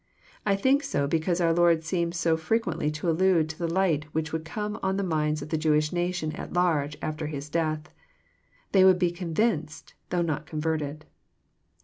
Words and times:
I 0.47 0.55
think 0.55 0.81
so 0.81 1.05
because 1.05 1.39
onr 1.39 1.55
Lord 1.55 1.83
seems 1.83 2.17
so 2.17 2.35
frequently 2.35 2.89
to 2.89 3.07
allude 3.11 3.47
to 3.49 3.59
the 3.59 3.71
light 3.71 4.05
which 4.13 4.33
would 4.33 4.45
come 4.45 4.79
on 4.81 4.97
the 4.97 5.03
minds 5.03 5.43
of 5.43 5.49
the 5.49 5.59
Jewish 5.59 5.93
nation 5.93 6.31
at 6.31 6.53
large 6.53 6.97
after 7.03 7.27
His 7.27 7.49
death. 7.49 7.93
They 8.71 8.83
would 8.83 8.97
be 8.97 9.11
convinced, 9.11 9.93
though 10.09 10.23
not 10.23 10.47
converted. 10.47 11.05